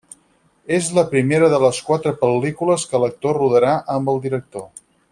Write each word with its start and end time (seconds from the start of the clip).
És 0.77 0.87
la 0.99 1.03
primera 1.11 1.49
de 1.51 1.59
les 1.65 1.81
quatre 1.91 2.15
pel·lícules 2.23 2.89
que 2.95 3.05
l'actor 3.05 3.41
rodarà 3.43 3.79
amb 3.99 4.15
el 4.15 4.23
director. 4.29 4.69